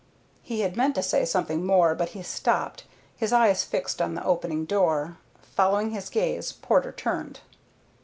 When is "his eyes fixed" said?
3.15-4.01